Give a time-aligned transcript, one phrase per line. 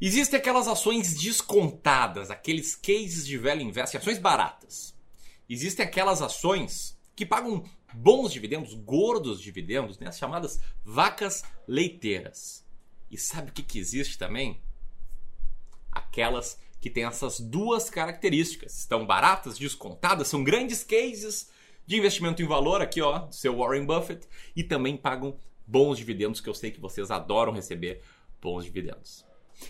[0.00, 4.96] Existem aquelas ações descontadas, aqueles cases de velho investe, ações baratas.
[5.48, 7.62] Existem aquelas ações que pagam
[7.92, 10.08] bons dividendos, gordos dividendos, né?
[10.08, 12.64] as chamadas vacas leiteiras.
[13.10, 14.62] E sabe o que, que existe também?
[15.92, 18.78] Aquelas que têm essas duas características.
[18.78, 21.50] Estão baratas, descontadas, são grandes cases
[21.86, 24.26] de investimento em valor, aqui ó, do seu Warren Buffett,
[24.56, 25.36] e também pagam
[25.66, 28.00] bons dividendos, que eu sei que vocês adoram receber
[28.40, 29.28] bons dividendos.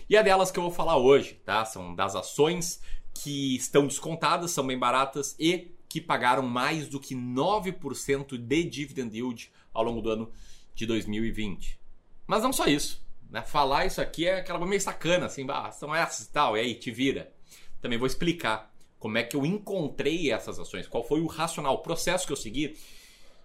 [0.09, 1.63] E é delas que eu vou falar hoje, tá?
[1.65, 2.81] São das ações
[3.13, 9.15] que estão descontadas, são bem baratas e que pagaram mais do que 9% de dividend
[9.15, 10.31] yield ao longo do ano
[10.73, 11.79] de 2020.
[12.25, 13.05] Mas não só isso.
[13.29, 13.41] Né?
[13.41, 16.75] Falar isso aqui é aquela meio sacana, assim, ah, são essas e tal, e aí,
[16.75, 17.33] te vira.
[17.81, 21.79] Também vou explicar como é que eu encontrei essas ações, qual foi o racional, o
[21.79, 22.77] processo que eu segui.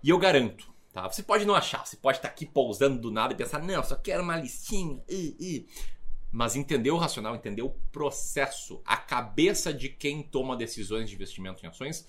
[0.02, 1.08] E eu garanto, tá?
[1.08, 3.96] Você pode não achar, você pode estar aqui pousando do nada e pensar, não, só
[3.96, 5.02] quero uma listinha.
[5.08, 5.95] Uh, uh
[6.30, 11.64] mas entender o racional, entender o processo, a cabeça de quem toma decisões de investimento
[11.64, 12.06] em ações,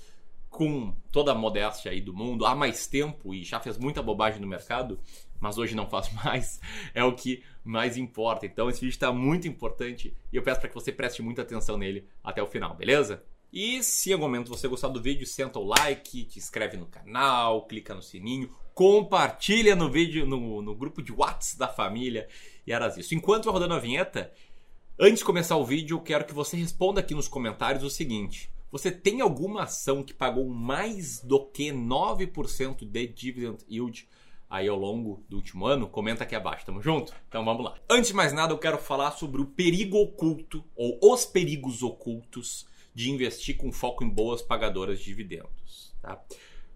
[0.50, 4.42] com toda a modéstia aí do mundo, há mais tempo e já fez muita bobagem
[4.42, 5.00] no mercado,
[5.40, 6.60] mas hoje não faz mais,
[6.94, 8.46] é o que mais importa.
[8.46, 11.78] Então esse vídeo está muito importante e eu peço para que você preste muita atenção
[11.78, 13.24] nele até o final, beleza?
[13.52, 16.86] E se em algum momento você gostar do vídeo, senta o like, te inscreve no
[16.86, 22.28] canal, clica no sininho, compartilha no vídeo, no, no grupo de WhatsApp da família
[22.64, 23.16] e era isso.
[23.16, 24.32] Enquanto eu rodando a vinheta,
[25.00, 28.52] antes de começar o vídeo, eu quero que você responda aqui nos comentários o seguinte.
[28.72, 34.08] Você tem alguma ação que pagou mais do que 9% de dividend yield
[34.48, 35.90] aí ao longo do último ano?
[35.90, 37.16] Comenta aqui abaixo, tamo junto?
[37.28, 37.74] Então vamos lá.
[37.90, 42.68] Antes de mais nada, eu quero falar sobre o perigo oculto ou os perigos ocultos
[42.94, 45.96] de investir com foco em boas pagadoras de dividendos.
[46.00, 46.24] Tá?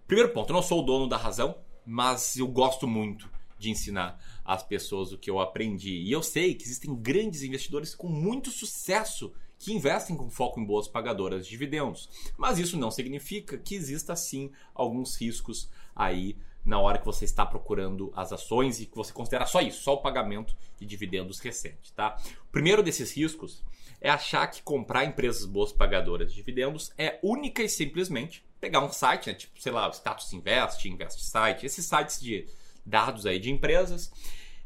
[0.04, 1.54] Primeiro ponto, eu não sou o dono da razão,
[1.86, 6.00] mas eu gosto muito de ensinar às pessoas o que eu aprendi.
[6.02, 9.32] E eu sei que existem grandes investidores com muito sucesso
[9.62, 12.08] que investem com foco em boas pagadoras de dividendos.
[12.36, 17.46] Mas isso não significa que exista sim alguns riscos aí na hora que você está
[17.46, 21.92] procurando as ações e que você considera só isso, só o pagamento de dividendos recente,
[21.92, 22.20] tá?
[22.42, 23.62] O primeiro desses riscos
[24.00, 28.92] é achar que comprar empresas boas pagadoras de dividendos é única e simplesmente pegar um
[28.92, 32.48] site, né, tipo, sei lá, o Status Invest, Invest Site, esses sites de
[32.84, 34.10] dados aí de empresas,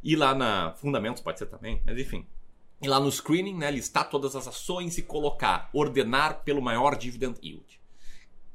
[0.03, 2.27] e lá na Fundamentos pode ser também, mas enfim.
[2.81, 7.39] E lá no screening, né, listar todas as ações e colocar, ordenar pelo maior dividend
[7.43, 7.81] yield.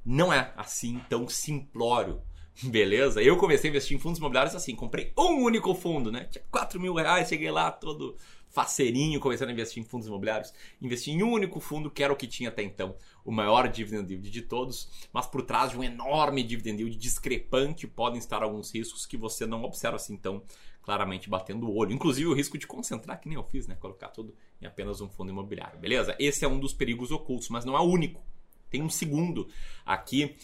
[0.05, 2.21] Não é assim tão simplório,
[2.63, 3.21] beleza?
[3.21, 6.25] Eu comecei a investir em fundos imobiliários assim, comprei um único fundo, né?
[6.25, 8.15] Tinha 4 mil reais, cheguei lá todo
[8.49, 12.17] faceirinho, começando a investir em fundos imobiliários, investi em um único fundo, que era o
[12.17, 15.83] que tinha até então o maior dividend yield de todos, mas por trás de um
[15.83, 20.43] enorme dividend yield discrepante podem estar alguns riscos que você não observa assim tão
[20.81, 21.91] claramente batendo o olho.
[21.91, 23.75] Inclusive o risco de concentrar, que nem eu fiz, né?
[23.75, 26.15] Colocar tudo em apenas um fundo imobiliário, beleza?
[26.19, 28.23] Esse é um dos perigos ocultos, mas não é o único.
[28.69, 29.47] Tem um segundo
[29.85, 30.35] aqui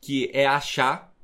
[0.00, 1.14] que é achar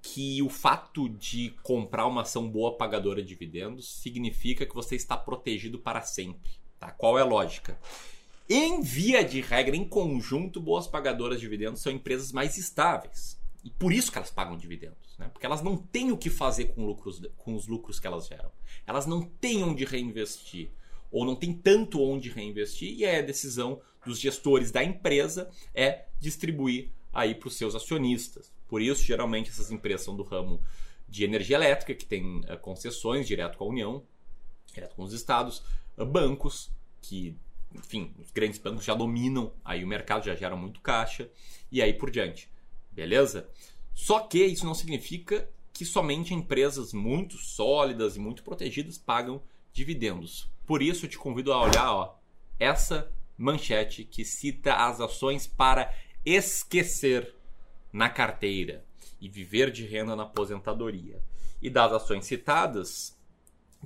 [0.00, 5.16] que o fato de comprar uma ação boa pagadora de dividendos significa que você está
[5.16, 6.50] protegido para sempre.
[6.78, 6.90] Tá?
[6.90, 7.78] Qual é a lógica?
[8.48, 13.40] Em via de regra, em conjunto, boas pagadoras de dividendos são empresas mais estáveis.
[13.64, 15.16] E por isso que elas pagam dividendos.
[15.18, 15.28] Né?
[15.32, 18.50] Porque elas não têm o que fazer com, lucros, com os lucros que elas geram.
[18.86, 20.70] Elas não têm onde reinvestir.
[21.10, 22.94] Ou não tem tanto onde reinvestir.
[22.98, 28.52] E a decisão dos gestores da empresa é distribuir aí para os seus acionistas.
[28.66, 30.60] Por isso, geralmente, essas empresas são do ramo
[31.08, 34.02] de energia elétrica, que tem uh, concessões direto com a União,
[34.72, 35.62] direto com os estados,
[35.98, 36.70] uh, bancos,
[37.00, 37.36] que,
[37.74, 41.30] enfim, os grandes bancos já dominam aí o mercado, já geram muito caixa,
[41.70, 42.50] e aí por diante.
[42.90, 43.48] Beleza?
[43.94, 50.50] Só que isso não significa que somente empresas muito sólidas e muito protegidas pagam dividendos.
[50.66, 52.18] Por isso eu te convido a olhar ó,
[52.58, 55.92] essa manchete que cita as ações para
[56.24, 57.34] esquecer
[57.92, 58.84] na carteira
[59.20, 61.22] e viver de renda na aposentadoria.
[61.60, 63.16] E das ações citadas,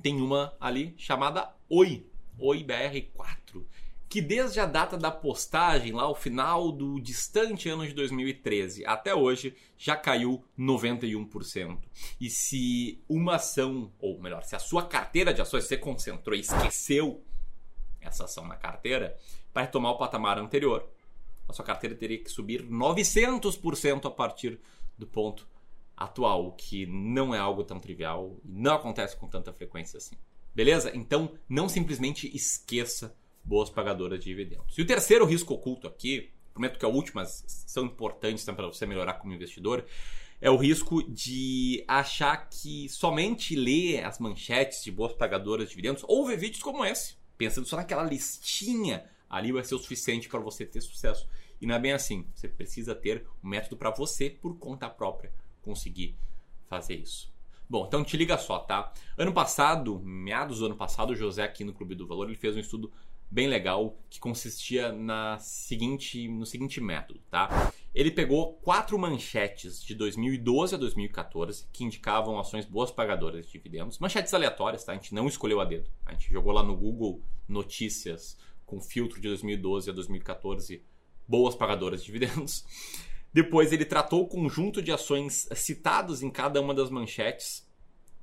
[0.02, 2.06] tem uma ali chamada Oi,
[2.38, 3.64] Oi BR4,
[4.10, 9.14] que desde a data da postagem, lá ao final do distante ano de 2013 até
[9.14, 11.78] hoje, já caiu 91%.
[12.20, 16.40] E se uma ação, ou melhor, se a sua carteira de ações você concentrou e
[16.40, 17.24] esqueceu
[18.02, 19.16] essa ação na carteira,
[19.50, 20.86] para retomar o patamar anterior,
[21.48, 24.60] a sua carteira teria que subir 900% a partir
[24.98, 25.48] do ponto
[25.96, 30.16] atual, o que não é algo tão trivial e não acontece com tanta frequência assim.
[30.56, 30.90] Beleza?
[30.94, 33.14] Então, não simplesmente esqueça
[33.44, 34.76] boas pagadoras de dividendos.
[34.78, 38.66] E o terceiro risco oculto aqui, prometo que é o último, mas são importantes para
[38.66, 39.84] você melhorar como investidor,
[40.40, 46.02] é o risco de achar que somente ler as manchetes de boas pagadoras de dividendos
[46.08, 50.40] ou ver vídeos como esse pensando só naquela listinha ali vai ser o suficiente para
[50.40, 51.28] você ter sucesso.
[51.60, 52.26] E não é bem assim.
[52.34, 55.32] Você precisa ter um método para você, por conta própria,
[55.62, 56.16] conseguir
[56.66, 57.32] fazer isso.
[57.68, 58.92] Bom, então te liga só, tá?
[59.18, 62.56] Ano passado, meados do ano passado, o José aqui no Clube do Valor, ele fez
[62.56, 62.92] um estudo
[63.28, 67.72] bem legal que consistia na seguinte, no seguinte método, tá?
[67.92, 73.98] Ele pegou quatro manchetes de 2012 a 2014 que indicavam ações boas pagadoras de dividendos,
[73.98, 74.92] manchetes aleatórias, tá?
[74.92, 75.90] A gente não escolheu a dedo.
[76.04, 80.82] A gente jogou lá no Google notícias com filtro de 2012 a 2014
[81.26, 82.64] boas pagadoras de dividendos.
[83.36, 87.68] Depois ele tratou o conjunto de ações citados em cada uma das manchetes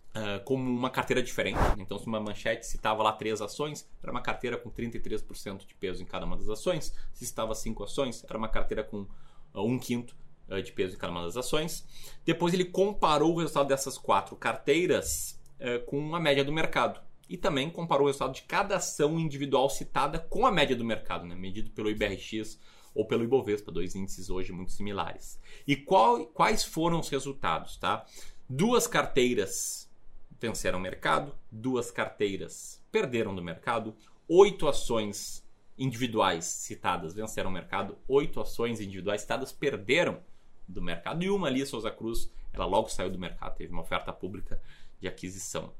[0.09, 1.59] uh, como uma carteira diferente.
[1.77, 6.01] Então, se uma manchete citava lá três ações, era uma carteira com 33% de peso
[6.01, 6.91] em cada uma das ações.
[7.13, 10.15] Se citava cinco ações, era uma carteira com uh, um quinto
[10.49, 11.87] uh, de peso em cada uma das ações.
[12.25, 15.39] Depois ele comparou o resultado dessas quatro carteiras
[15.85, 16.99] com a média do mercado
[17.29, 21.25] e também comparou o resultado de cada ação individual citada com a média do mercado,
[21.25, 22.59] né, medido pelo IBRX
[22.93, 25.39] ou pelo Ibovespa, dois índices hoje muito similares.
[25.67, 27.77] E qual, quais foram os resultados?
[27.77, 28.05] Tá?
[28.47, 29.89] Duas carteiras
[30.39, 33.95] venceram o mercado, duas carteiras perderam do mercado,
[34.27, 35.43] oito ações
[35.77, 40.19] individuais citadas venceram o mercado, oito ações individuais citadas perderam
[40.67, 44.13] do mercado e uma ali, Souza Cruz, ela logo saiu do mercado, teve uma oferta
[44.13, 44.61] pública
[44.99, 45.73] de aquisição.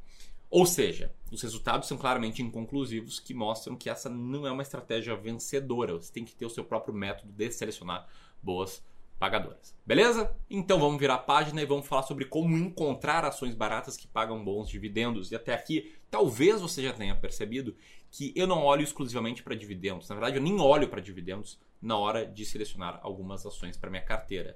[0.53, 5.15] Ou seja, os resultados são claramente inconclusivos, que mostram que essa não é uma estratégia
[5.15, 5.93] vencedora.
[5.93, 8.07] Você tem que ter o seu próprio método de selecionar
[8.39, 8.83] boas
[9.17, 9.75] pagadoras.
[9.83, 10.31] Beleza?
[10.47, 14.45] Então vamos virar a página e vamos falar sobre como encontrar ações baratas que pagam
[14.45, 15.31] bons dividendos.
[15.31, 17.75] E até aqui, talvez você já tenha percebido
[18.11, 20.07] que eu não olho exclusivamente para dividendos.
[20.07, 24.03] Na verdade, eu nem olho para dividendos na hora de selecionar algumas ações para minha
[24.03, 24.55] carteira.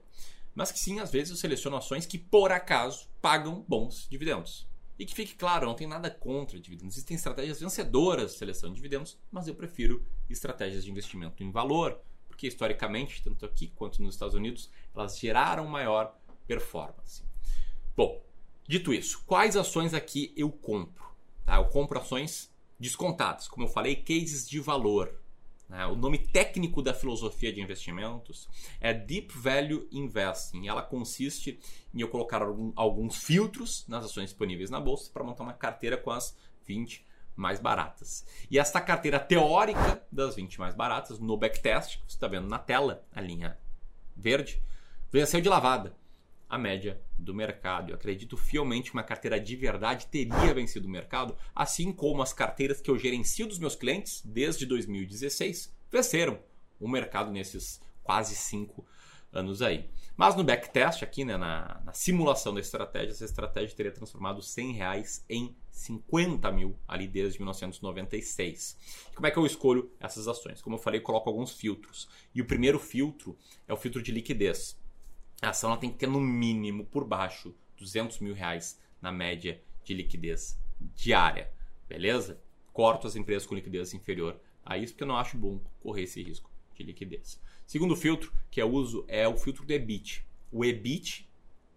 [0.53, 4.67] Mas que sim, às vezes eu seleciono ações que por acaso pagam bons dividendos.
[4.99, 6.95] E que fique claro, não tem nada contra dividendos.
[6.95, 11.99] Existem estratégias vencedoras de seleção de dividendos, mas eu prefiro estratégias de investimento em valor,
[12.27, 16.17] porque historicamente, tanto aqui quanto nos Estados Unidos, elas geraram maior
[16.47, 17.23] performance.
[17.95, 18.23] Bom,
[18.67, 21.05] dito isso, quais ações aqui eu compro?
[21.45, 21.57] Tá?
[21.57, 25.19] Eu compro ações descontadas, como eu falei, cases de valor.
[25.69, 25.85] Né?
[25.85, 28.47] O nome técnico da filosofia de investimentos
[28.79, 30.67] é Deep Value Investing.
[30.67, 31.59] Ela consiste
[31.93, 32.41] em eu colocar
[32.75, 36.35] alguns filtros nas ações disponíveis na bolsa para montar uma carteira com as
[36.65, 37.05] 20
[37.35, 38.25] mais baratas.
[38.49, 42.57] E esta carteira teórica das 20 mais baratas, no backtest, que você está vendo na
[42.57, 43.57] tela, a linha
[44.15, 44.61] verde,
[45.11, 45.95] venceu de lavada
[46.49, 47.91] a média do mercado.
[47.91, 52.33] Eu acredito fielmente que uma carteira de verdade teria vencido o mercado, assim como as
[52.33, 56.39] carteiras que eu gerencio dos meus clientes desde 2016 venceram
[56.79, 58.85] o mercado nesses quase cinco
[59.31, 59.89] anos aí.
[60.15, 64.71] Mas no backtest, aqui né, na, na, simulação da estratégia, essa estratégia teria transformado 100
[64.71, 68.77] reais em 50 mil ali desde 1996.
[69.13, 70.59] como é que eu escolho essas ações?
[70.59, 72.09] Como eu falei, eu coloco alguns filtros.
[72.33, 74.75] E o primeiro filtro é o filtro de liquidez
[75.41, 79.93] a ação tem que ter no mínimo por baixo 200 mil reais na média de
[79.93, 80.59] liquidez
[80.95, 81.51] diária,
[81.87, 82.41] beleza?
[82.73, 86.21] Corto as empresas com liquidez inferior a isso porque eu não acho bom correr esse
[86.21, 87.39] risco de liquidez.
[87.65, 90.25] Segundo filtro que eu uso é o filtro do EBIT.
[90.51, 91.29] O EBIT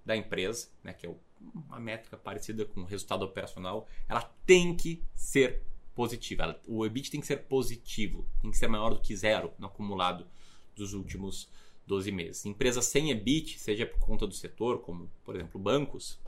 [0.05, 5.03] da empresa, né, que é uma métrica parecida com o resultado operacional, ela tem que
[5.15, 5.63] ser
[5.95, 6.59] positiva.
[6.67, 10.27] o EBIT tem que ser positivo, tem que ser maior do que zero no acumulado
[10.75, 11.51] dos últimos
[11.91, 12.47] 12 meses.
[12.47, 16.21] Empresas sem EBIT, seja por conta do setor, como por exemplo bancos,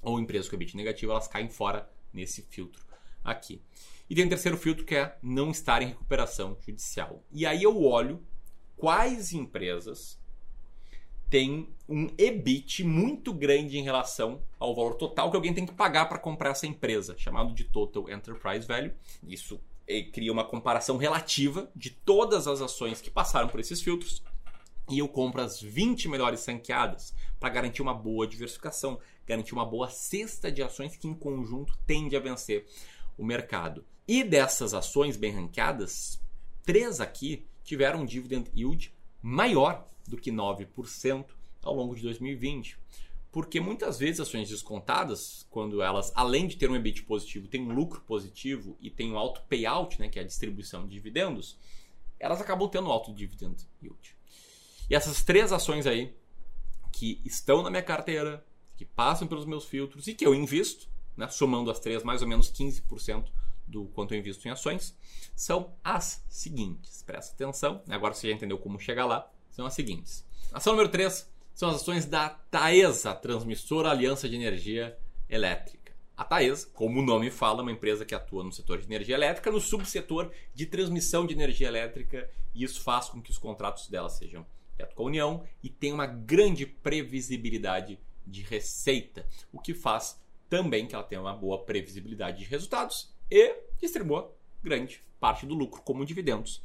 [0.00, 2.82] ou empresas com EBIT negativo, elas caem fora nesse filtro
[3.22, 3.60] aqui.
[4.08, 7.22] E tem um terceiro filtro que é não estar em recuperação judicial.
[7.30, 8.22] E aí eu olho
[8.74, 10.18] quais empresas
[11.28, 16.06] têm um EBIT muito grande em relação ao valor total que alguém tem que pagar
[16.06, 18.92] para comprar essa empresa, chamado de Total Enterprise Value.
[19.26, 24.22] Isso eh, cria uma comparação relativa de todas as ações que passaram por esses filtros
[24.92, 29.88] e eu compro as 20 melhores ranqueadas para garantir uma boa diversificação, garantir uma boa
[29.88, 32.66] cesta de ações que em conjunto tende a vencer
[33.16, 33.84] o mercado.
[34.06, 36.20] E dessas ações bem ranqueadas,
[36.64, 41.26] três aqui tiveram um dividend yield maior do que 9%
[41.62, 42.78] ao longo de 2020.
[43.30, 47.72] Porque muitas vezes ações descontadas, quando elas, além de ter um EBIT positivo, têm um
[47.72, 51.56] lucro positivo e têm um alto payout, né, que é a distribuição de dividendos,
[52.20, 54.14] elas acabam tendo alto dividend yield.
[54.88, 56.14] E essas três ações aí,
[56.90, 58.44] que estão na minha carteira,
[58.76, 62.28] que passam pelos meus filtros e que eu invisto, né, somando as três, mais ou
[62.28, 63.26] menos 15%
[63.66, 64.96] do quanto eu invisto em ações,
[65.34, 67.02] são as seguintes.
[67.02, 69.30] Presta atenção, agora você já entendeu como chegar lá.
[69.50, 70.24] São as seguintes.
[70.52, 74.98] Ação número 3 são as ações da Taesa, Transmissora Aliança de Energia
[75.28, 75.92] Elétrica.
[76.16, 79.14] A Taesa, como o nome fala, é uma empresa que atua no setor de energia
[79.14, 83.88] elétrica, no subsetor de transmissão de energia elétrica, e isso faz com que os contratos
[83.88, 89.74] dela sejam direto com a União e tenha uma grande previsibilidade de receita, o que
[89.74, 95.54] faz também que ela tenha uma boa previsibilidade de resultados e distribua grande parte do
[95.54, 96.62] lucro como dividendos.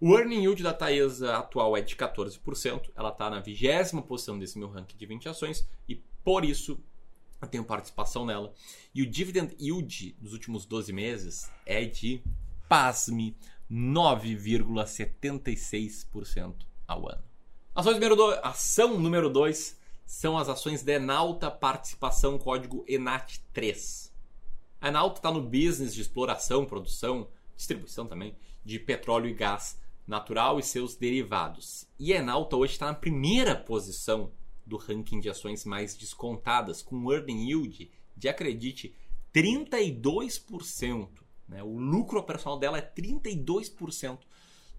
[0.00, 4.56] O earning yield da Taesa atual é de 14%, ela está na vigésima posição desse
[4.58, 6.80] meu ranking de 20 ações e por isso
[7.42, 8.54] eu tenho participação nela.
[8.94, 12.22] E o dividend yield dos últimos 12 meses é de,
[12.68, 13.36] pasme,
[13.70, 16.54] 9,76%
[16.86, 17.22] ao ano.
[17.78, 24.10] Ações número dois, ação número 2 são as ações da Enalta Participação Código ENAT3.
[24.80, 30.58] A Enalta está no business de exploração, produção, distribuição também de petróleo e gás natural
[30.58, 31.86] e seus derivados.
[32.00, 34.32] E a Enalta hoje está na primeira posição
[34.66, 38.92] do ranking de ações mais descontadas, com earning yield de, acredite,
[39.32, 41.10] 32%.
[41.46, 41.62] Né?
[41.62, 44.18] O lucro operacional dela é 32%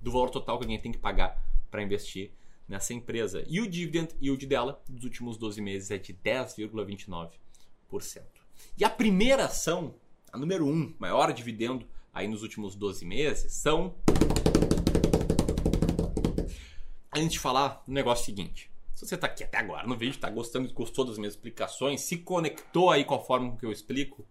[0.01, 1.41] do valor total que alguém tem que pagar
[1.71, 2.37] para investir
[2.69, 3.43] nessa empresa.
[3.47, 7.31] E o dividend yield dela, dos últimos 12 meses, é de 10,29%.
[8.77, 9.95] E a primeira ação,
[10.31, 13.95] a número 1, maior dividendo aí nos últimos 12 meses, são.
[17.13, 18.69] Antes de falar, o negócio seguinte.
[18.93, 22.17] Se você está aqui até agora no vídeo, está gostando, gostou das minhas explicações, se
[22.17, 24.27] conectou aí com a forma que eu explico,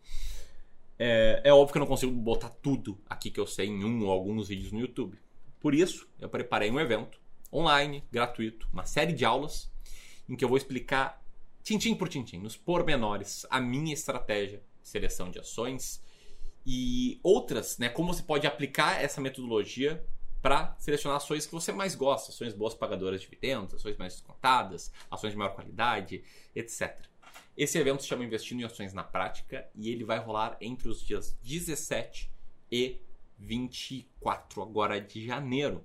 [0.98, 4.04] é, é, óbvio que eu não consigo botar tudo aqui que eu sei em um
[4.04, 5.18] ou alguns vídeos no YouTube.
[5.58, 7.18] Por isso, eu preparei um evento
[7.52, 9.70] online, gratuito, uma série de aulas
[10.28, 11.22] em que eu vou explicar
[11.62, 16.02] tintim por tintim, nos pormenores, a minha estratégia seleção de ações
[16.64, 20.04] e outras, né, como você pode aplicar essa metodologia
[20.40, 24.92] para selecionar ações que você mais gosta, ações boas pagadoras de dividendos, ações mais descontadas,
[25.10, 26.22] ações de maior qualidade,
[26.54, 27.06] etc.
[27.56, 31.04] Esse evento se chama Investindo em Ações na Prática e ele vai rolar entre os
[31.04, 32.30] dias 17
[32.70, 33.00] e
[33.38, 35.84] 24 agora de janeiro.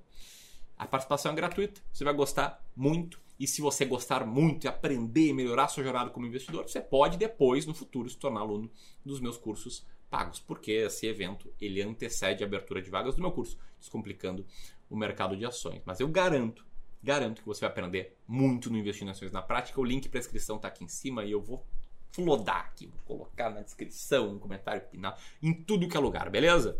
[0.77, 3.21] A participação é gratuita, você vai gostar muito.
[3.39, 7.17] E se você gostar muito e aprender e melhorar sua jornada como investidor, você pode
[7.17, 8.69] depois, no futuro, se tornar aluno
[9.03, 13.31] dos meus cursos pagos, porque esse evento ele antecede a abertura de vagas do meu
[13.31, 14.45] curso, descomplicando
[14.89, 15.81] o mercado de ações.
[15.85, 16.63] Mas eu garanto,
[17.01, 19.81] garanto que você vai aprender muito no Investindo em Ações na Prática.
[19.81, 21.65] O link para inscrição está aqui em cima e eu vou
[22.11, 26.79] flodar aqui, vou colocar na descrição, no comentário final, em tudo que é lugar, beleza?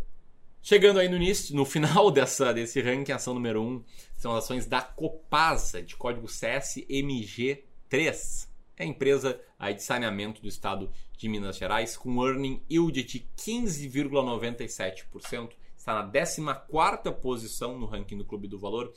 [0.66, 3.84] Chegando aí no início, no final dessa, desse ranking, ação número 1 um,
[4.16, 10.48] são as ações da Copasa, de código CSMG3 é a empresa aí de saneamento do
[10.48, 16.40] estado de Minas Gerais, com earning yield de 15,97%, está na 14
[17.20, 18.90] posição no ranking do Clube do Valor.